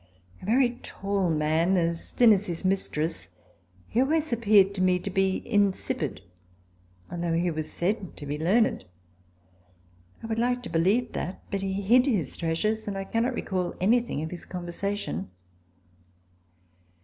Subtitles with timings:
[0.41, 3.29] A very tall man, as thin as his mistress,
[3.87, 6.21] he always appeared to me to be insipid,
[7.11, 8.85] although he was said to be learned.
[10.23, 13.75] I would like to believe that, but he hid his treasures, and I cannot recall
[13.79, 15.29] anything of his conversation.